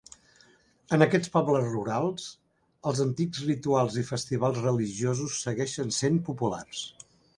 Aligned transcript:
En 0.95 1.05
aquests 1.05 1.29
pobles 1.33 1.67
rurals, 1.73 2.25
els 2.91 3.01
antics 3.05 3.43
rituals 3.51 3.99
i 4.03 4.07
festivals 4.09 4.61
religiosos 4.65 5.37
segueixen 5.49 5.95
sent 5.99 6.19
populars. 6.31 6.83